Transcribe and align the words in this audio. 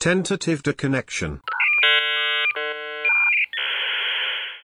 Tentative 0.00 0.62
de 0.62 0.70
connection. 0.70 1.40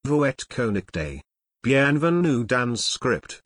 Voet 0.05 0.37
Konig 0.49 0.85
Day. 0.93 1.23
Bienvenue 1.65 2.45
dans 2.45 2.77
script. 2.77 3.43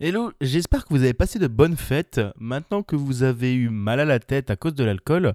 Hello, 0.00 0.32
j'espère 0.40 0.84
que 0.84 0.88
vous 0.92 1.04
avez 1.04 1.14
passé 1.14 1.38
de 1.38 1.46
bonnes 1.46 1.76
fêtes. 1.76 2.20
Maintenant 2.40 2.82
que 2.82 2.96
vous 2.96 3.22
avez 3.22 3.54
eu 3.54 3.68
mal 3.68 4.00
à 4.00 4.04
la 4.04 4.18
tête 4.18 4.50
à 4.50 4.56
cause 4.56 4.74
de 4.74 4.82
l'alcool 4.82 5.34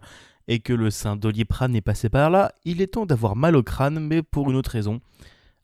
et 0.50 0.60
que 0.60 0.74
le 0.74 0.92
saint 0.92 1.16
Doliprane 1.16 1.78
est 1.78 1.82
passé 1.82 2.10
par 2.10 2.30
là, 2.30 2.52
il 2.66 2.82
est 2.82 2.96
temps 2.96 3.06
d'avoir 3.06 3.38
mal 3.38 3.56
au 3.56 3.64
crâne, 3.64 4.06
mais 4.06 4.22
pour 4.22 4.52
une 4.52 4.58
autre 4.58 4.72
raison. 4.72 5.00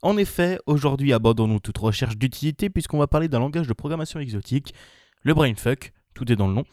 En 0.02 0.16
effet, 0.16 0.58
aujourd'hui 0.68 1.12
abandonnons 1.12 1.60
toute 1.60 1.80
recherche 1.80 2.16
d'utilité 2.16 2.70
puisqu'on 2.70 3.00
va 3.00 3.08
parler 3.08 3.28
d'un 3.28 3.40
langage 3.40 3.68
de 3.68 3.74
programmation 3.74 4.22
exotique, 4.22 4.74
le 5.24 5.34
brainfuck, 5.34 5.92
tout 6.14 6.32
est 6.32 6.36
dans 6.36 6.48
le 6.48 6.54
nom. 6.54 6.64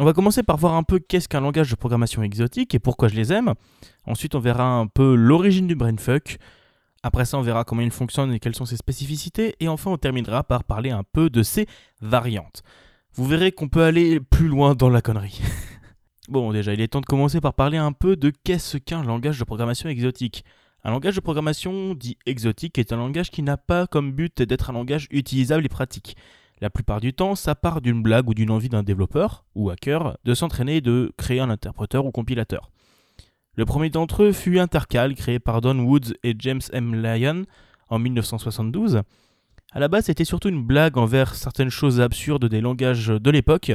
On 0.00 0.04
va 0.04 0.12
commencer 0.12 0.44
par 0.44 0.56
voir 0.56 0.74
un 0.74 0.84
peu 0.84 1.00
qu'est-ce 1.00 1.28
qu'un 1.28 1.40
langage 1.40 1.70
de 1.70 1.74
programmation 1.74 2.22
exotique 2.22 2.72
et 2.74 2.78
pourquoi 2.78 3.08
je 3.08 3.16
les 3.16 3.32
aime. 3.32 3.54
Ensuite, 4.06 4.36
on 4.36 4.38
verra 4.38 4.78
un 4.78 4.86
peu 4.86 5.16
l'origine 5.16 5.66
du 5.66 5.74
brainfuck. 5.74 6.38
Après 7.02 7.24
ça, 7.24 7.36
on 7.36 7.42
verra 7.42 7.64
comment 7.64 7.82
il 7.82 7.90
fonctionne 7.90 8.32
et 8.32 8.38
quelles 8.38 8.54
sont 8.54 8.64
ses 8.64 8.76
spécificités. 8.76 9.56
Et 9.58 9.66
enfin, 9.66 9.90
on 9.90 9.96
terminera 9.96 10.44
par 10.44 10.62
parler 10.62 10.90
un 10.90 11.02
peu 11.02 11.30
de 11.30 11.42
ses 11.42 11.66
variantes. 12.00 12.62
Vous 13.12 13.26
verrez 13.26 13.50
qu'on 13.50 13.68
peut 13.68 13.82
aller 13.82 14.20
plus 14.20 14.46
loin 14.46 14.76
dans 14.76 14.88
la 14.88 15.02
connerie. 15.02 15.40
bon, 16.28 16.52
déjà, 16.52 16.74
il 16.74 16.80
est 16.80 16.88
temps 16.88 17.00
de 17.00 17.06
commencer 17.06 17.40
par 17.40 17.54
parler 17.54 17.78
un 17.78 17.92
peu 17.92 18.14
de 18.14 18.30
qu'est-ce 18.44 18.76
qu'un 18.78 19.02
langage 19.02 19.40
de 19.40 19.44
programmation 19.44 19.88
exotique. 19.88 20.44
Un 20.84 20.92
langage 20.92 21.16
de 21.16 21.20
programmation 21.20 21.94
dit 21.94 22.16
exotique 22.24 22.78
est 22.78 22.92
un 22.92 22.96
langage 22.96 23.30
qui 23.30 23.42
n'a 23.42 23.56
pas 23.56 23.88
comme 23.88 24.12
but 24.12 24.42
d'être 24.42 24.70
un 24.70 24.74
langage 24.74 25.08
utilisable 25.10 25.66
et 25.66 25.68
pratique. 25.68 26.16
La 26.60 26.70
plupart 26.70 27.00
du 27.00 27.12
temps, 27.12 27.34
ça 27.34 27.54
part 27.54 27.80
d'une 27.80 28.02
blague 28.02 28.28
ou 28.28 28.34
d'une 28.34 28.50
envie 28.50 28.68
d'un 28.68 28.82
développeur 28.82 29.44
ou 29.54 29.70
hacker 29.70 30.18
de 30.24 30.34
s'entraîner 30.34 30.76
et 30.76 30.80
de 30.80 31.12
créer 31.16 31.40
un 31.40 31.50
interpréteur 31.50 32.04
ou 32.04 32.10
compilateur. 32.10 32.70
Le 33.54 33.64
premier 33.64 33.90
d'entre 33.90 34.24
eux 34.24 34.32
fut 34.32 34.58
Intercal, 34.58 35.14
créé 35.14 35.38
par 35.38 35.60
Don 35.60 35.78
Woods 35.80 36.14
et 36.22 36.34
James 36.38 36.60
M. 36.72 36.94
Lyon 37.00 37.44
en 37.88 37.98
1972. 37.98 39.02
À 39.72 39.80
la 39.80 39.88
base, 39.88 40.06
c'était 40.06 40.24
surtout 40.24 40.48
une 40.48 40.64
blague 40.64 40.96
envers 40.96 41.34
certaines 41.34 41.70
choses 41.70 42.00
absurdes 42.00 42.46
des 42.46 42.60
langages 42.60 43.08
de 43.08 43.30
l'époque, 43.30 43.72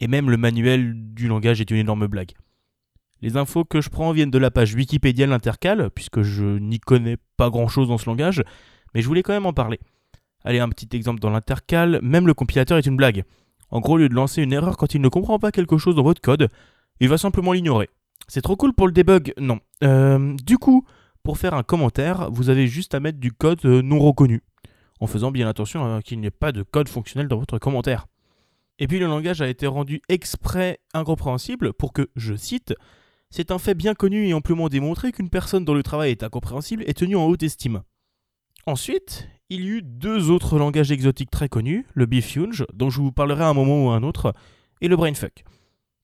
et 0.00 0.08
même 0.08 0.30
le 0.30 0.36
manuel 0.36 0.94
du 1.14 1.28
langage 1.28 1.60
est 1.60 1.70
une 1.70 1.76
énorme 1.76 2.06
blague. 2.06 2.32
Les 3.22 3.36
infos 3.36 3.64
que 3.64 3.80
je 3.80 3.90
prends 3.90 4.12
viennent 4.12 4.30
de 4.30 4.38
la 4.38 4.50
page 4.50 4.74
Wikipédia 4.74 5.26
de 5.26 5.30
l'Intercal, 5.30 5.90
puisque 5.94 6.22
je 6.22 6.58
n'y 6.58 6.80
connais 6.80 7.18
pas 7.36 7.50
grand 7.50 7.68
chose 7.68 7.88
dans 7.88 7.98
ce 7.98 8.06
langage, 8.06 8.42
mais 8.94 9.02
je 9.02 9.06
voulais 9.06 9.22
quand 9.22 9.34
même 9.34 9.46
en 9.46 9.52
parler. 9.52 9.78
Allez, 10.44 10.58
un 10.58 10.68
petit 10.68 10.88
exemple 10.96 11.20
dans 11.20 11.30
l'intercal, 11.30 12.00
même 12.02 12.26
le 12.26 12.34
compilateur 12.34 12.78
est 12.78 12.86
une 12.86 12.96
blague. 12.96 13.24
En 13.70 13.80
gros, 13.80 13.94
au 13.94 13.98
lieu 13.98 14.08
de 14.08 14.14
lancer 14.14 14.42
une 14.42 14.52
erreur 14.52 14.76
quand 14.76 14.94
il 14.94 15.00
ne 15.00 15.08
comprend 15.08 15.38
pas 15.38 15.52
quelque 15.52 15.78
chose 15.78 15.94
dans 15.94 16.02
votre 16.02 16.20
code, 16.20 16.48
il 17.00 17.08
va 17.08 17.18
simplement 17.18 17.52
l'ignorer. 17.52 17.88
C'est 18.28 18.42
trop 18.42 18.56
cool 18.56 18.72
pour 18.72 18.86
le 18.86 18.92
debug? 18.92 19.32
Non. 19.38 19.60
Euh, 19.84 20.34
du 20.44 20.58
coup, 20.58 20.84
pour 21.22 21.38
faire 21.38 21.54
un 21.54 21.62
commentaire, 21.62 22.30
vous 22.30 22.48
avez 22.48 22.66
juste 22.66 22.94
à 22.94 23.00
mettre 23.00 23.18
du 23.18 23.32
code 23.32 23.64
euh, 23.64 23.82
non 23.82 23.98
reconnu, 23.98 24.42
en 25.00 25.06
faisant 25.06 25.30
bien 25.30 25.48
attention 25.48 25.96
à 25.96 26.02
qu'il 26.02 26.20
n'y 26.20 26.26
ait 26.26 26.30
pas 26.30 26.52
de 26.52 26.62
code 26.62 26.88
fonctionnel 26.88 27.28
dans 27.28 27.38
votre 27.38 27.58
commentaire. 27.58 28.06
Et 28.78 28.86
puis 28.86 28.98
le 28.98 29.06
langage 29.06 29.42
a 29.42 29.48
été 29.48 29.66
rendu 29.66 30.00
exprès 30.08 30.80
incompréhensible 30.94 31.74
pour 31.74 31.92
que, 31.92 32.08
je 32.16 32.34
cite, 32.34 32.74
c'est 33.28 33.50
un 33.50 33.58
fait 33.58 33.74
bien 33.74 33.94
connu 33.94 34.26
et 34.26 34.34
amplement 34.34 34.68
démontré 34.68 35.12
qu'une 35.12 35.28
personne 35.28 35.64
dont 35.64 35.74
le 35.74 35.82
travail 35.82 36.10
est 36.10 36.22
incompréhensible 36.22 36.82
est 36.86 36.94
tenue 36.94 37.16
en 37.16 37.26
haute 37.26 37.42
estime. 37.42 37.82
Ensuite, 38.66 39.28
il 39.48 39.64
y 39.64 39.68
eut 39.68 39.82
deux 39.82 40.30
autres 40.30 40.58
langages 40.58 40.92
exotiques 40.92 41.30
très 41.30 41.48
connus, 41.48 41.86
le 41.94 42.06
Bifunge, 42.06 42.64
dont 42.72 42.90
je 42.90 43.00
vous 43.00 43.12
parlerai 43.12 43.44
à 43.44 43.48
un 43.48 43.54
moment 43.54 43.86
ou 43.86 43.90
à 43.90 43.96
un 43.96 44.02
autre, 44.02 44.32
et 44.80 44.88
le 44.88 44.96
Brainfuck. 44.96 45.44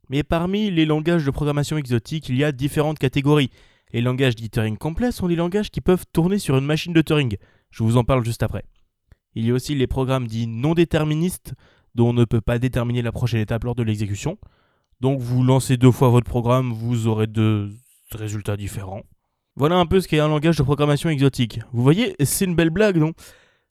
Mais 0.08 0.22
parmi 0.22 0.70
les 0.70 0.86
langages 0.86 1.24
de 1.24 1.30
programmation 1.30 1.76
exotiques, 1.76 2.28
il 2.28 2.36
y 2.36 2.44
a 2.44 2.52
différentes 2.52 2.98
catégories. 2.98 3.50
Les 3.92 4.00
langages 4.00 4.34
dits 4.34 4.50
Turing 4.50 4.76
complets 4.76 5.12
sont 5.12 5.28
des 5.28 5.36
langages 5.36 5.70
qui 5.70 5.80
peuvent 5.80 6.04
tourner 6.12 6.38
sur 6.38 6.56
une 6.56 6.64
machine 6.64 6.92
de 6.92 7.02
Turing. 7.02 7.36
Je 7.70 7.82
vous 7.82 7.96
en 7.96 8.04
parle 8.04 8.24
juste 8.24 8.42
après. 8.42 8.64
Il 9.34 9.44
y 9.46 9.50
a 9.50 9.54
aussi 9.54 9.74
les 9.74 9.86
programmes 9.86 10.26
dits 10.26 10.46
non 10.46 10.74
déterministes, 10.74 11.54
dont 11.94 12.10
on 12.10 12.12
ne 12.12 12.24
peut 12.24 12.40
pas 12.40 12.58
déterminer 12.58 13.02
la 13.02 13.12
prochaine 13.12 13.40
étape 13.40 13.64
lors 13.64 13.74
de 13.74 13.82
l'exécution. 13.82 14.38
Donc 15.00 15.20
vous 15.20 15.42
lancez 15.42 15.76
deux 15.76 15.90
fois 15.90 16.08
votre 16.08 16.28
programme, 16.28 16.72
vous 16.72 17.06
aurez 17.06 17.26
deux 17.26 17.70
résultats 18.12 18.56
différents. 18.56 19.02
Voilà 19.58 19.76
un 19.76 19.86
peu 19.86 20.02
ce 20.02 20.06
qu'est 20.06 20.20
un 20.20 20.28
langage 20.28 20.58
de 20.58 20.62
programmation 20.62 21.08
exotique. 21.08 21.60
Vous 21.72 21.82
voyez, 21.82 22.14
c'est 22.22 22.44
une 22.44 22.54
belle 22.54 22.68
blague, 22.68 22.98
non? 22.98 23.14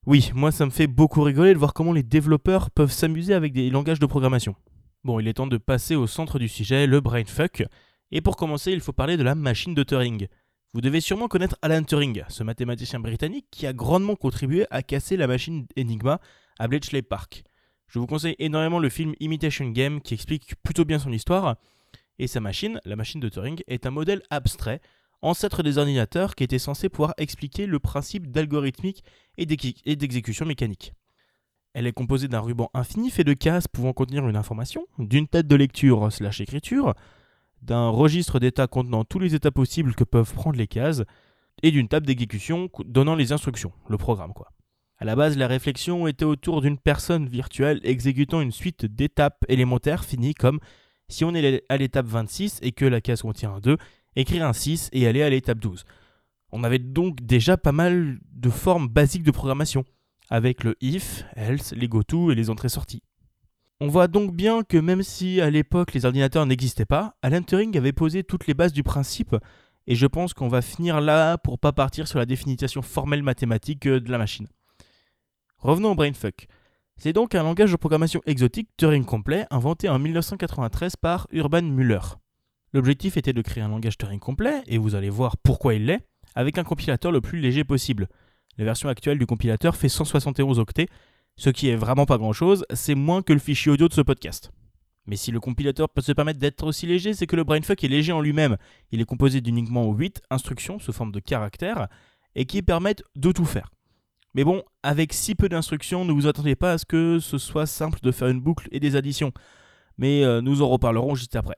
Oui, 0.08 0.32
moi 0.34 0.52
ça 0.52 0.66
me 0.66 0.72
fait 0.72 0.88
beaucoup 0.88 1.22
rigoler 1.22 1.54
de 1.54 1.60
voir 1.60 1.76
comment 1.76 1.94
les 1.94 2.02
développeurs 2.02 2.72
peuvent 2.72 2.92
s'amuser 2.92 3.36
avec 3.36 3.54
des 3.54 3.70
langages 3.70 4.00
de 4.00 4.08
programmation. 4.08 4.56
Bon, 5.04 5.20
il 5.20 5.28
est 5.28 5.36
temps 5.36 5.46
de 5.46 5.58
passer 5.58 5.96
au 5.96 6.08
centre 6.08 6.40
du 6.40 6.48
sujet, 6.48 6.88
le 6.88 7.02
brainfuck. 7.02 7.66
Et 8.10 8.22
pour 8.22 8.36
commencer, 8.36 8.72
il 8.72 8.82
faut 8.82 8.94
parler 8.94 9.16
de 9.16 9.22
la 9.22 9.36
machine 9.36 9.76
de 9.76 9.84
Turing. 9.84 10.28
Vous 10.74 10.82
devez 10.82 11.02
sûrement 11.02 11.28
connaître 11.28 11.56
Alan 11.62 11.84
Turing, 11.84 12.24
ce 12.30 12.42
mathématicien 12.42 13.00
britannique 13.00 13.46
qui 13.52 13.68
a 13.68 13.74
grandement 13.74 14.16
contribué 14.16 14.66
à 14.72 14.82
casser 14.82 15.18
la 15.18 15.28
machine 15.28 15.68
Enigma 15.78 16.20
à 16.58 16.68
Bletchley 16.68 17.04
Park. 17.04 17.44
Je 17.88 18.00
vous 18.00 18.08
conseille 18.08 18.36
énormément 18.40 18.80
le 18.80 18.90
film 18.90 19.14
Imitation 19.20 19.70
Game 19.70 20.02
qui 20.02 20.16
explique 20.16 20.56
plutôt 20.64 20.84
bien 20.84 20.98
son 20.98 21.12
histoire. 21.12 21.58
Et 22.18 22.26
sa 22.26 22.40
machine, 22.40 22.82
la 22.86 22.96
machine 22.96 23.22
de 23.22 23.30
Turing, 23.30 23.62
est 23.68 23.86
un 23.86 23.92
modèle 23.92 24.24
abstrait, 24.32 24.82
ancêtre 25.26 25.64
des 25.64 25.78
ordinateurs 25.78 26.36
qui 26.36 26.44
était 26.44 26.60
censé 26.60 26.90
pouvoir 26.90 27.14
expliquer 27.18 27.66
le 27.66 27.80
principe 27.80 28.32
d'algorithmique 28.32 29.04
et 29.38 29.46
d'exécution 29.46 30.46
mécanique. 30.46 30.94
Elle 31.74 31.88
est 31.88 31.94
composée 31.94 32.28
d'un 32.28 32.40
ruban 32.40 32.70
infini 32.74 33.10
fait 33.10 33.26
de 33.26 33.34
cases 33.34 33.68
pouvant 33.68 33.92
contenir 33.92 34.28
une 34.28 34.38
information, 34.38 34.88
d'une 34.98 35.28
tête 35.28 35.48
de 35.48 35.56
lecture 35.56 36.12
slash 36.12 36.40
écriture, 36.40 36.94
d'un 37.62 37.90
registre 37.90 38.40
d'état 38.40 38.68
contenant 38.68 39.04
tous 39.04 39.20
les 39.20 39.36
états 39.36 39.52
possibles 39.52 39.96
que 39.96 40.04
peuvent 40.04 40.34
prendre 40.34 40.58
les 40.58 40.68
cases, 40.68 41.04
et 41.64 41.72
d'une 41.72 41.88
table 41.88 42.06
d'exécution 42.06 42.70
donnant 42.86 43.16
les 43.16 43.32
instructions, 43.32 43.72
le 43.90 43.98
programme 43.98 44.34
quoi. 44.34 44.52
À 44.98 45.06
la 45.06 45.16
base, 45.16 45.38
la 45.38 45.48
réflexion 45.48 46.08
était 46.08 46.24
autour 46.24 46.62
d'une 46.62 46.78
personne 46.78 47.28
virtuelle 47.28 47.82
exécutant 47.84 48.40
une 48.40 48.54
suite 48.54 48.86
d'étapes 48.86 49.44
élémentaires 49.50 50.06
finies 50.06 50.34
comme 50.34 50.60
si 51.10 51.26
on 51.26 51.36
est 51.36 51.64
à 51.68 51.78
l'étape 51.78 52.06
26 52.06 52.60
et 52.62 52.72
que 52.72 52.86
la 52.86 53.02
case 53.02 53.22
contient 53.22 53.56
un 53.56 53.60
2, 53.60 53.78
écrire 54.16 54.46
un 54.46 54.54
6 54.54 54.90
et 54.94 55.08
aller 55.08 55.24
à 55.24 55.30
l'étape 55.30 55.60
12. 55.60 55.86
On 56.52 56.64
avait 56.64 56.80
donc 56.80 57.22
déjà 57.22 57.58
pas 57.58 57.72
mal 57.72 58.20
de 58.32 58.50
formes 58.50 58.88
basiques 58.88 59.24
de 59.24 59.32
programmation, 59.32 59.84
avec 60.30 60.64
le 60.64 60.76
if, 60.82 61.26
else, 61.36 61.74
les 61.74 61.88
goto 61.88 62.32
et 62.32 62.36
les 62.36 62.50
entrées-sorties. 62.50 63.04
On 63.82 63.88
voit 63.88 64.08
donc 64.08 64.34
bien 64.34 64.64
que 64.64 64.78
même 64.78 65.04
si 65.04 65.42
à 65.42 65.50
l'époque 65.50 65.94
les 65.94 66.06
ordinateurs 66.06 66.46
n'existaient 66.46 66.86
pas, 66.86 67.16
Alan 67.22 67.42
Turing 67.42 67.78
avait 67.78 67.92
posé 67.92 68.24
toutes 68.24 68.48
les 68.48 68.54
bases 68.54 68.72
du 68.72 68.84
principe, 68.84 69.36
et 69.88 69.96
je 69.96 70.08
pense 70.08 70.34
qu'on 70.34 70.48
va 70.48 70.62
finir 70.62 71.02
là 71.02 71.38
pour 71.38 71.60
pas 71.60 71.74
partir 71.74 72.08
sur 72.08 72.18
la 72.18 72.26
définition 72.26 72.82
formelle 72.82 73.22
mathématique 73.22 73.88
de 73.88 74.12
la 74.12 74.18
machine. 74.18 74.48
Revenons 75.58 75.92
au 75.92 75.96
brainfuck. 75.96 76.48
C'est 76.98 77.14
donc 77.14 77.36
un 77.36 77.44
langage 77.44 77.72
de 77.72 77.76
programmation 77.76 78.22
exotique 78.26 78.70
Turing 78.78 79.04
complet 79.04 79.46
inventé 79.52 79.90
en 79.90 80.00
1993 80.00 80.96
par 80.96 81.28
Urban 81.32 81.64
Müller. 81.64 82.00
L'objectif 82.76 83.16
était 83.16 83.32
de 83.32 83.42
créer 83.42 83.64
un 83.64 83.70
langage 83.70 83.98
Turing 83.98 84.20
complet, 84.20 84.62
et 84.68 84.78
vous 84.78 84.96
allez 84.96 85.10
voir 85.10 85.38
pourquoi 85.38 85.76
il 85.76 85.86
l'est, 85.86 86.02
avec 86.36 86.58
un 86.58 86.66
compilateur 86.66 87.10
le 87.10 87.22
plus 87.22 87.40
léger 87.40 87.64
possible. 87.64 88.10
La 88.58 88.66
version 88.66 88.90
actuelle 88.90 89.18
du 89.18 89.26
compilateur 89.26 89.78
fait 89.78 89.88
171 89.88 90.60
octets, 90.60 90.90
ce 91.38 91.50
qui 91.50 91.70
est 91.70 91.78
vraiment 91.78 92.06
pas 92.06 92.18
grand 92.18 92.34
chose, 92.34 92.66
c'est 92.74 92.94
moins 92.94 93.22
que 93.22 93.32
le 93.32 93.40
fichier 93.40 93.72
audio 93.72 93.88
de 93.88 93.94
ce 93.94 94.02
podcast. 94.02 94.52
Mais 95.06 95.16
si 95.16 95.32
le 95.32 95.40
compilateur 95.40 95.88
peut 95.88 96.02
se 96.02 96.12
permettre 96.12 96.38
d'être 96.38 96.68
aussi 96.68 96.86
léger, 96.86 97.14
c'est 97.14 97.28
que 97.28 97.38
le 97.38 97.46
brainfuck 97.46 97.82
est 97.82 97.88
léger 97.88 98.12
en 98.12 98.20
lui-même. 98.20 98.58
Il 98.92 99.00
est 99.00 99.06
composé 99.06 99.40
d'uniquement 99.40 99.90
8 99.94 100.24
instructions 100.30 100.78
sous 100.78 100.92
forme 100.92 101.14
de 101.14 101.22
caractères 101.22 101.88
et 102.36 102.44
qui 102.44 102.62
permettent 102.62 103.04
de 103.16 103.32
tout 103.32 103.46
faire. 103.46 103.72
Mais 104.34 104.44
bon, 104.44 104.64
avec 104.84 105.14
si 105.14 105.34
peu 105.34 105.48
d'instructions, 105.48 106.04
ne 106.04 106.12
vous 106.12 106.28
attendez 106.28 106.58
pas 106.58 106.74
à 106.74 106.78
ce 106.78 106.84
que 106.86 107.20
ce 107.20 107.38
soit 107.38 107.68
simple 107.68 108.00
de 108.04 108.12
faire 108.12 108.28
une 108.28 108.42
boucle 108.42 108.68
et 108.74 108.82
des 108.82 108.98
additions. 108.98 109.32
Mais 109.98 110.26
euh, 110.26 110.42
nous 110.42 110.62
en 110.62 110.68
reparlerons 110.68 111.16
juste 111.16 111.38
après. 111.38 111.56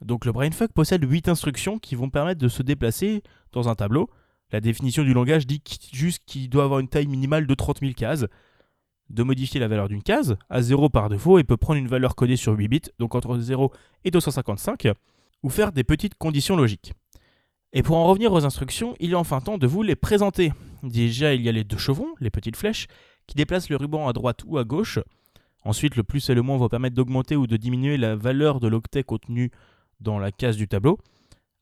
Donc 0.00 0.24
le 0.24 0.32
brainfuck 0.32 0.72
possède 0.72 1.04
8 1.04 1.28
instructions 1.28 1.78
qui 1.78 1.94
vont 1.94 2.10
permettre 2.10 2.40
de 2.40 2.48
se 2.48 2.62
déplacer 2.62 3.22
dans 3.52 3.68
un 3.68 3.74
tableau. 3.74 4.08
La 4.52 4.60
définition 4.60 5.04
du 5.04 5.12
langage 5.12 5.46
dit 5.46 5.62
juste 5.92 6.22
qu'il 6.26 6.48
doit 6.48 6.64
avoir 6.64 6.80
une 6.80 6.88
taille 6.88 7.06
minimale 7.06 7.46
de 7.46 7.54
30 7.54 7.80
000 7.80 7.92
cases, 7.92 8.26
de 9.10 9.22
modifier 9.22 9.60
la 9.60 9.68
valeur 9.68 9.88
d'une 9.88 10.02
case 10.02 10.36
à 10.48 10.62
0 10.62 10.88
par 10.88 11.08
défaut 11.08 11.38
et 11.38 11.44
peut 11.44 11.56
prendre 11.56 11.78
une 11.78 11.88
valeur 11.88 12.14
codée 12.14 12.36
sur 12.36 12.52
8 12.52 12.68
bits, 12.68 12.80
donc 12.98 13.14
entre 13.14 13.38
0 13.38 13.72
et 14.04 14.10
255, 14.10 14.88
ou 15.42 15.50
faire 15.50 15.72
des 15.72 15.84
petites 15.84 16.14
conditions 16.14 16.56
logiques. 16.56 16.94
Et 17.72 17.82
pour 17.82 17.96
en 17.96 18.06
revenir 18.06 18.32
aux 18.32 18.44
instructions, 18.44 18.96
il 18.98 19.12
est 19.12 19.16
enfin 19.16 19.40
temps 19.40 19.58
de 19.58 19.66
vous 19.66 19.82
les 19.82 19.94
présenter. 19.94 20.52
Déjà, 20.82 21.34
il 21.34 21.42
y 21.42 21.48
a 21.48 21.52
les 21.52 21.62
deux 21.62 21.78
chevrons, 21.78 22.14
les 22.18 22.30
petites 22.30 22.56
flèches, 22.56 22.88
qui 23.26 23.36
déplacent 23.36 23.68
le 23.68 23.76
ruban 23.76 24.08
à 24.08 24.12
droite 24.12 24.42
ou 24.46 24.58
à 24.58 24.64
gauche. 24.64 24.98
Ensuite, 25.64 25.94
le 25.94 26.02
plus 26.02 26.28
et 26.30 26.34
le 26.34 26.42
moins 26.42 26.56
vont 26.56 26.68
permettre 26.68 26.96
d'augmenter 26.96 27.36
ou 27.36 27.46
de 27.46 27.56
diminuer 27.56 27.96
la 27.96 28.16
valeur 28.16 28.58
de 28.58 28.66
l'octet 28.66 29.04
contenu 29.04 29.52
dans 30.00 30.18
la 30.18 30.32
case 30.32 30.56
du 30.56 30.68
tableau. 30.68 30.98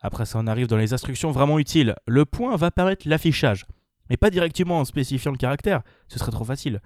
Après 0.01 0.27
ça, 0.27 0.39
on 0.39 0.47
arrive 0.47 0.67
dans 0.67 0.77
les 0.77 0.93
instructions 0.93 1.31
vraiment 1.31 1.59
utiles. 1.59 1.97
Le 2.07 2.25
point 2.25 2.57
va 2.57 2.71
permettre 2.71 3.09
l'affichage, 3.09 3.67
mais 4.11 4.17
pas 4.17 4.31
directement 4.31 4.79
en 4.79 4.85
spécifiant 4.85 5.33
le 5.33 5.39
caractère, 5.39 5.83
ce 6.09 6.19
serait 6.19 6.31
trop 6.31 6.45
facile. 6.45 6.81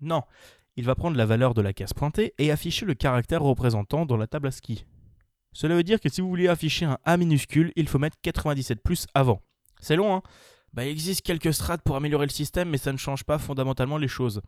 Non, 0.00 0.22
il 0.76 0.84
va 0.84 0.94
prendre 0.94 1.16
la 1.16 1.26
valeur 1.26 1.54
de 1.54 1.62
la 1.62 1.72
case 1.72 1.92
pointée 1.92 2.34
et 2.38 2.50
afficher 2.50 2.86
le 2.86 2.94
caractère 2.94 3.42
représentant 3.42 4.06
dans 4.06 4.16
la 4.16 4.26
table 4.26 4.48
ASCII. 4.48 4.86
Cela 5.52 5.74
veut 5.74 5.82
dire 5.82 6.00
que 6.00 6.08
si 6.08 6.20
vous 6.20 6.28
voulez 6.28 6.48
afficher 6.48 6.86
un 6.86 6.98
A 7.04 7.16
minuscule, 7.16 7.72
il 7.76 7.88
faut 7.88 7.98
mettre 7.98 8.16
97 8.22 8.82
plus 8.82 9.06
avant. 9.14 9.42
C'est 9.80 9.96
long, 9.96 10.14
hein? 10.14 10.22
Bah, 10.72 10.86
Il 10.86 10.90
existe 10.90 11.22
quelques 11.22 11.52
strates 11.52 11.82
pour 11.82 11.96
améliorer 11.96 12.24
le 12.24 12.32
système, 12.32 12.70
mais 12.70 12.78
ça 12.78 12.92
ne 12.92 12.96
change 12.96 13.24
pas 13.24 13.38
fondamentalement 13.38 13.98
les 13.98 14.08
choses. 14.08 14.40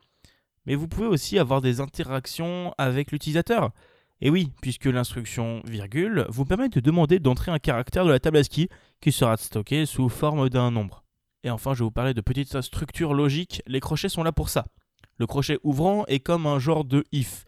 Mais 0.65 0.73
vous 0.73 0.87
pouvez 0.87 1.05
aussi 1.05 1.37
avoir 1.37 1.61
des 1.61 1.79
interactions 1.79 2.73
avec 2.79 3.11
l'utilisateur. 3.11 3.71
Et 4.21 4.29
oui, 4.29 4.51
puisque 4.61 4.85
l'instruction 4.85 5.61
virgule 5.65 6.25
vous 6.29 6.45
permet 6.45 6.69
de 6.69 6.79
demander 6.79 7.19
d'entrer 7.19 7.51
un 7.51 7.59
caractère 7.59 8.05
de 8.05 8.11
la 8.11 8.19
table 8.19 8.37
ASCII 8.37 8.69
qui 9.01 9.11
sera 9.11 9.35
stocké 9.37 9.85
sous 9.85 10.09
forme 10.09 10.49
d'un 10.49 10.71
nombre. 10.71 11.03
Et 11.43 11.49
enfin, 11.49 11.73
je 11.73 11.79
vais 11.79 11.85
vous 11.85 11.91
parler 11.91 12.13
de 12.13 12.21
petites 12.21 12.61
structures 12.61 13.13
logiques. 13.13 13.61
Les 13.67 13.79
crochets 13.79 14.09
sont 14.09 14.23
là 14.23 14.31
pour 14.31 14.49
ça. 14.49 14.65
Le 15.17 15.27
crochet 15.27 15.59
ouvrant 15.63 16.05
est 16.07 16.19
comme 16.19 16.47
un 16.47 16.59
genre 16.59 16.85
de 16.85 17.03
if. 17.11 17.45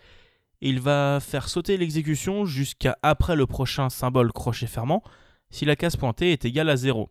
Il 0.62 0.80
va 0.80 1.20
faire 1.22 1.50
sauter 1.50 1.78
l'exécution 1.78 2.46
jusqu'à 2.46 2.98
après 3.02 3.36
le 3.36 3.46
prochain 3.46 3.90
symbole 3.90 4.32
crochet 4.32 4.68
fermant 4.68 5.04
si 5.50 5.66
la 5.66 5.76
case 5.76 5.96
pointée 5.96 6.32
est 6.32 6.46
égale 6.46 6.70
à 6.70 6.76
0. 6.76 7.10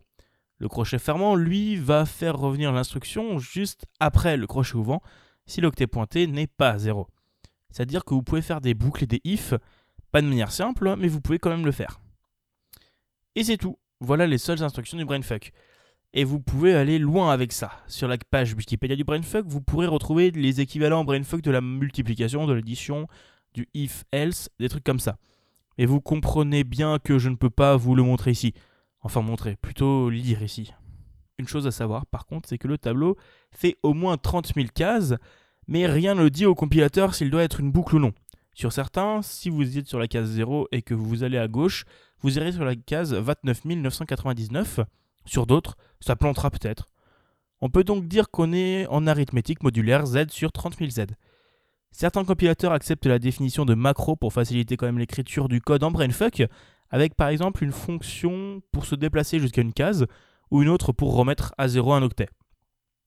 Le 0.59 0.67
crochet 0.67 0.99
fermant, 0.99 1.35
lui, 1.35 1.75
va 1.75 2.05
faire 2.05 2.37
revenir 2.37 2.71
l'instruction 2.71 3.37
juste 3.37 3.85
après 3.99 4.37
le 4.37 4.47
crochet 4.47 4.75
ouvrant 4.75 5.01
si 5.45 5.61
l'octet 5.61 5.87
pointé 5.87 6.27
n'est 6.27 6.47
pas 6.47 6.71
à 6.71 6.77
0. 6.77 7.07
C'est-à-dire 7.77 8.05
que 8.05 8.15
vous 8.15 8.23
pouvez 8.23 8.41
faire 8.41 8.59
des 8.59 8.73
boucles 8.73 9.03
et 9.03 9.07
des 9.07 9.21
if, 9.23 9.53
pas 10.11 10.23
de 10.23 10.27
manière 10.27 10.51
simple, 10.51 10.95
mais 10.97 11.07
vous 11.07 11.21
pouvez 11.21 11.37
quand 11.37 11.51
même 11.51 11.63
le 11.63 11.71
faire. 11.71 12.01
Et 13.35 13.43
c'est 13.43 13.57
tout. 13.57 13.77
Voilà 13.99 14.25
les 14.25 14.39
seules 14.39 14.63
instructions 14.63 14.97
du 14.97 15.05
brainfuck. 15.05 15.51
Et 16.11 16.23
vous 16.23 16.39
pouvez 16.39 16.73
aller 16.73 16.97
loin 16.97 17.31
avec 17.31 17.51
ça. 17.51 17.71
Sur 17.85 18.07
la 18.07 18.17
page 18.17 18.55
Wikipédia 18.55 18.95
du 18.95 19.03
brainfuck, 19.03 19.45
vous 19.45 19.61
pourrez 19.61 19.85
retrouver 19.85 20.31
les 20.31 20.59
équivalents 20.59 21.03
brainfuck 21.03 21.41
de 21.41 21.51
la 21.51 21.61
multiplication, 21.61 22.47
de 22.47 22.53
l'addition, 22.53 23.07
du 23.53 23.69
if, 23.75 24.05
else, 24.11 24.49
des 24.59 24.69
trucs 24.69 24.83
comme 24.83 24.99
ça. 24.99 25.19
Et 25.77 25.85
vous 25.85 26.01
comprenez 26.01 26.63
bien 26.63 26.97
que 26.97 27.19
je 27.19 27.29
ne 27.29 27.35
peux 27.35 27.51
pas 27.51 27.77
vous 27.77 27.93
le 27.93 28.01
montrer 28.01 28.31
ici. 28.31 28.55
Enfin 29.01 29.21
montrer, 29.21 29.55
plutôt 29.55 30.09
lire 30.09 30.41
ici. 30.41 30.73
Une 31.37 31.47
chose 31.47 31.67
à 31.67 31.71
savoir 31.71 32.07
par 32.07 32.25
contre, 32.25 32.49
c'est 32.49 32.57
que 32.57 32.67
le 32.67 32.79
tableau 32.79 33.17
fait 33.51 33.77
au 33.83 33.93
moins 33.93 34.17
30 34.17 34.51
000 34.55 34.69
cases, 34.73 35.13
mais 35.67 35.85
rien 35.85 36.15
ne 36.15 36.29
dit 36.29 36.45
au 36.45 36.55
compilateur 36.55 37.15
s'il 37.15 37.29
doit 37.29 37.43
être 37.43 37.59
une 37.59 37.71
boucle 37.71 37.95
ou 37.95 37.99
non. 37.99 38.13
Sur 38.53 38.73
certains, 38.73 39.21
si 39.21 39.49
vous 39.49 39.77
êtes 39.77 39.87
sur 39.87 39.99
la 39.99 40.07
case 40.07 40.29
0 40.29 40.67
et 40.71 40.81
que 40.81 40.93
vous 40.93 41.23
allez 41.23 41.37
à 41.37 41.47
gauche, 41.47 41.85
vous 42.21 42.37
irez 42.37 42.51
sur 42.51 42.65
la 42.65 42.75
case 42.75 43.13
29 43.13 43.65
999. 43.65 44.79
Sur 45.25 45.45
d'autres, 45.45 45.75
ça 45.99 46.15
plantera 46.15 46.49
peut-être. 46.49 46.87
On 47.61 47.69
peut 47.69 47.83
donc 47.83 48.07
dire 48.07 48.29
qu'on 48.29 48.53
est 48.53 48.87
en 48.87 49.07
arithmétique 49.07 49.63
modulaire 49.63 50.05
Z 50.05 50.29
sur 50.29 50.51
30 50.51 50.77
000 50.77 50.89
Z. 50.89 51.05
Certains 51.91 52.23
compilateurs 52.23 52.71
acceptent 52.71 53.05
la 53.05 53.19
définition 53.19 53.65
de 53.65 53.73
macro 53.73 54.15
pour 54.15 54.33
faciliter 54.33 54.77
quand 54.77 54.85
même 54.85 54.99
l'écriture 54.99 55.47
du 55.47 55.61
code 55.61 55.83
en 55.83 55.91
brainfuck, 55.91 56.43
avec 56.89 57.15
par 57.15 57.29
exemple 57.29 57.63
une 57.63 57.71
fonction 57.71 58.61
pour 58.71 58.85
se 58.85 58.95
déplacer 58.95 59.39
jusqu'à 59.39 59.61
une 59.61 59.73
case, 59.73 60.05
ou 60.51 60.61
une 60.61 60.69
autre 60.69 60.91
pour 60.93 61.15
remettre 61.15 61.53
à 61.57 61.67
zéro 61.67 61.93
un 61.93 62.03
octet. 62.03 62.29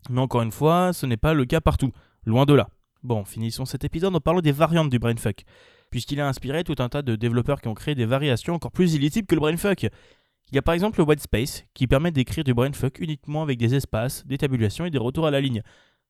Mais 0.08 0.20
encore 0.20 0.42
une 0.42 0.52
fois, 0.52 0.92
ce 0.92 1.06
n'est 1.06 1.16
pas 1.16 1.34
le 1.34 1.44
cas 1.44 1.60
partout, 1.60 1.92
loin 2.24 2.46
de 2.46 2.54
là. 2.54 2.68
Bon, 3.02 3.24
finissons 3.24 3.64
cet 3.64 3.84
épisode 3.84 4.14
en 4.14 4.20
parlant 4.20 4.40
des 4.40 4.52
variantes 4.52 4.90
du 4.90 4.98
brainfuck, 4.98 5.44
puisqu'il 5.90 6.20
a 6.20 6.28
inspiré 6.28 6.64
tout 6.64 6.76
un 6.78 6.88
tas 6.88 7.02
de 7.02 7.16
développeurs 7.16 7.60
qui 7.60 7.68
ont 7.68 7.74
créé 7.74 7.94
des 7.94 8.04
variations 8.04 8.54
encore 8.54 8.72
plus 8.72 8.94
illisibles 8.94 9.26
que 9.26 9.34
le 9.34 9.40
brainfuck. 9.40 9.84
Il 9.84 10.54
y 10.54 10.58
a 10.58 10.62
par 10.62 10.74
exemple 10.74 10.98
le 10.98 11.04
whitespace, 11.04 11.64
qui 11.74 11.86
permet 11.86 12.10
d'écrire 12.10 12.44
du 12.44 12.52
brainfuck 12.52 12.98
uniquement 12.98 13.42
avec 13.42 13.58
des 13.58 13.74
espaces, 13.74 14.26
des 14.26 14.36
tabulations 14.36 14.84
et 14.84 14.90
des 14.90 14.98
retours 14.98 15.26
à 15.26 15.30
la 15.30 15.40
ligne, 15.40 15.62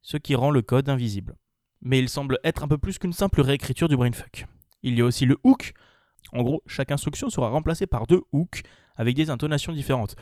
ce 0.03 0.17
qui 0.17 0.35
rend 0.35 0.51
le 0.51 0.63
code 0.63 0.89
invisible. 0.89 1.37
Mais 1.83 1.99
il 1.99 2.09
semble 2.09 2.39
être 2.43 2.65
un 2.65 2.69
peu 2.69 2.79
plus 2.79 2.99
qu'une 2.99 3.13
simple 3.13 3.41
réécriture 3.41 3.89
du 3.89 3.97
brainfuck. 3.97 4.47
Il 4.83 4.99
y 4.99 5.03
a 5.03 5.05
aussi 5.05 5.27
le 5.27 5.39
hook. 5.45 5.75
En 6.33 6.43
gros, 6.43 6.63
chaque 6.67 6.91
instruction 6.91 7.31
sera 7.31 7.49
remplacée 7.49 7.87
par 7.87 8.07
deux 8.07 8.23
hooks 8.33 8.63
avec 8.97 9.15
des 9.15 9.31
intonations 9.31 9.73
différentes. 9.73 10.17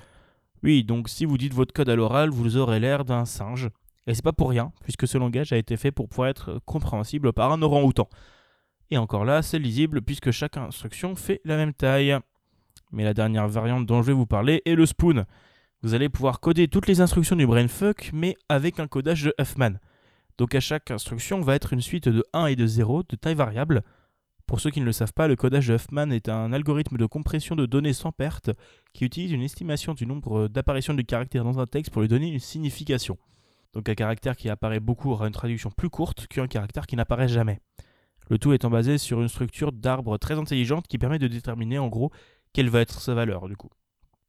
Oui, 0.63 0.85
donc 0.85 1.09
si 1.09 1.25
vous 1.25 1.39
dites 1.39 1.55
votre 1.55 1.73
code 1.73 1.89
à 1.89 1.97
l'oral, 1.97 2.31
vous 2.31 2.57
aurez 2.57 2.81
l'air 2.81 3.05
d'un 3.05 3.25
singe. 3.25 3.71
Et 4.09 4.15
c'est 4.15 4.25
pas 4.25 4.33
pour 4.33 4.49
rien, 4.49 4.73
puisque 4.83 5.07
ce 5.07 5.19
langage 5.19 5.53
a 5.53 5.59
été 5.59 5.77
fait 5.77 5.93
pour 5.93 6.09
pouvoir 6.09 6.31
être 6.31 6.61
compréhensible 6.65 7.35
par 7.35 7.53
un 7.53 7.61
orang-outan. 7.61 8.09
Et 8.91 8.97
encore 8.97 9.27
là, 9.27 9.43
c'est 9.43 9.59
lisible 9.59 10.01
puisque 10.01 10.31
chaque 10.31 10.57
instruction 10.57 11.15
fait 11.15 11.43
la 11.45 11.59
même 11.59 11.75
taille. 11.75 12.17
Mais 12.91 13.05
la 13.05 13.13
dernière 13.13 13.47
variante 13.49 13.85
dont 13.85 14.01
je 14.01 14.07
vais 14.07 14.15
vous 14.15 14.25
parler 14.25 14.63
est 14.65 14.77
le 14.77 14.87
spoon. 14.87 15.27
Vous 15.83 15.93
allez 15.93 16.09
pouvoir 16.09 16.41
coder 16.41 16.69
toutes 16.69 16.87
les 16.87 17.03
instructions 17.03 17.37
du 17.37 17.47
brainfuck, 17.47 18.09
mais 18.15 18.35
avec 18.49 18.81
un 18.81 18.87
codage 18.87 19.25
de 19.25 19.35
Huffman. 19.39 19.79
Donc 20.39 20.55
à 20.55 20.61
chaque 20.61 20.91
instruction 20.91 21.43
va 21.43 21.55
être 21.55 21.75
une 21.75 21.83
suite 21.83 22.09
de 22.09 22.25
1 22.33 22.47
et 22.47 22.57
de 22.57 22.67
0 22.67 23.03
de 23.03 23.15
taille 23.15 23.35
variable. 23.35 23.83
Pour 24.47 24.61
ceux 24.61 24.71
qui 24.71 24.81
ne 24.81 24.87
le 24.87 24.93
savent 24.93 25.13
pas, 25.13 25.29
le 25.29 25.37
codage 25.37 25.69
de 25.69 25.75
Huffman 25.75 26.11
est 26.13 26.31
un 26.31 26.55
algorithme 26.55 26.97
de 26.97 27.05
compression 27.05 27.57
de 27.57 27.67
données 27.67 27.93
sans 27.93 28.13
perte 28.13 28.51
qui 28.95 29.05
utilise 29.05 29.33
une 29.33 29.43
estimation 29.43 29.93
du 29.93 30.07
nombre 30.07 30.49
d'apparitions 30.49 30.95
de 30.95 31.03
caractères 31.03 31.45
dans 31.45 31.59
un 31.59 31.67
texte 31.67 31.93
pour 31.93 32.01
lui 32.01 32.09
donner 32.09 32.33
une 32.33 32.39
signification. 32.39 33.19
Donc 33.75 33.89
un 33.89 33.95
caractère 33.95 34.37
qui 34.37 34.49
apparaît 34.49 34.81
beaucoup 34.81 35.11
aura 35.11 35.27
une 35.27 35.33
traduction 35.33 35.71
plus 35.71 35.91
courte 35.91 36.27
qu'un 36.27 36.47
caractère 36.47 36.87
qui 36.87 36.97
n'apparaît 36.97 37.29
jamais. 37.29 37.61
Le 38.31 38.39
tout 38.39 38.53
étant 38.53 38.71
basé 38.71 38.99
sur 38.99 39.21
une 39.21 39.29
structure 39.29 39.73
d'arbre 39.73 40.19
très 40.19 40.39
intelligente 40.39 40.87
qui 40.87 40.99
permet 40.99 41.19
de 41.19 41.29
déterminer 41.29 41.79
en 41.79 41.89
gros 41.89 42.11
quelle 42.53 42.69
va 42.69 42.81
être 42.81 43.01
sa 43.01 43.15
valeur 43.15 43.49
du 43.49 43.57
coup. 43.57 43.71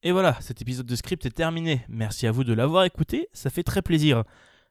Et 0.04 0.12
voilà, 0.12 0.38
cet 0.40 0.62
épisode 0.62 0.86
de 0.86 0.96
script 0.96 1.26
est 1.26 1.32
terminé. 1.32 1.82
Merci 1.90 2.26
à 2.26 2.32
vous 2.32 2.46
de 2.46 2.54
l'avoir 2.54 2.86
écouté, 2.86 3.28
ça 3.34 3.50
fait 3.50 3.64
très 3.64 3.82
plaisir. 3.82 4.24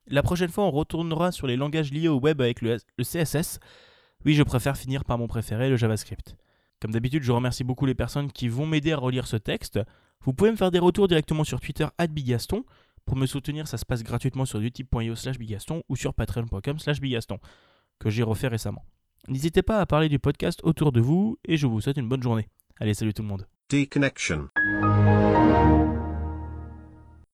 La 0.06 0.23
prochaine 0.23 0.49
fois, 0.49 0.65
on 0.65 0.71
retournera 0.71 1.32
sur 1.32 1.47
les 1.47 1.56
langages 1.56 1.93
liés 1.93 2.09
au 2.09 2.19
web 2.19 2.41
avec 2.41 2.62
le, 2.62 2.79
CSS. 3.03 3.61
Oui, 4.25 4.35
je 4.35 4.43
préfère 4.43 4.76
finir 4.76 5.05
par 5.05 5.19
mon 5.19 5.26
préféré, 5.26 5.69
le 5.69 5.76
JavaScript. 5.76 6.35
Comme 6.81 6.93
d'habitude, 6.93 7.23
je 7.23 7.32
remercie 7.32 7.62
beaucoup 7.62 7.85
les 7.85 7.94
personnes 7.94 8.32
qui 8.32 8.49
vont 8.49 8.64
m'aider 8.64 8.93
à 8.93 8.97
relire 8.97 9.26
ce 9.26 9.37
texte. 9.37 9.79
Vous 10.23 10.32
pouvez 10.32 10.50
me 10.50 10.56
faire 10.56 10.71
des 10.71 10.79
retours 10.79 11.09
directement 11.09 11.44
sur 11.44 11.61
Twitter 11.61 11.87
bigaston. 12.09 12.64
Pour 13.09 13.17
me 13.17 13.25
soutenir, 13.25 13.67
ça 13.67 13.79
se 13.79 13.87
passe 13.87 14.03
gratuitement 14.03 14.45
sur 14.45 14.61
utip.io 14.61 15.17
slash 15.17 15.39
bigaston 15.39 15.83
ou 15.89 15.97
sur 15.97 16.13
patreon.com 16.13 16.79
slash 16.79 17.01
bigaston, 17.01 17.39
que 17.99 18.11
j'ai 18.11 18.23
refait 18.23 18.49
récemment. 18.49 18.85
N'hésitez 19.29 19.63
pas 19.63 19.81
à 19.81 19.87
parler 19.87 20.11
du 20.11 20.19
podcast 20.19 20.61
autour 20.63 20.93
de 20.93 21.01
vous 21.01 21.39
et 21.47 21.57
je 21.57 21.67
vous 21.67 21.81
souhaite 21.81 21.97
une 21.97 22.09
bonne 22.09 22.23
journée. 22.23 22.49
Allez, 22.79 22.93
salut 22.93 23.15
tout 23.15 23.23
le 23.23 23.29
monde. 23.29 23.47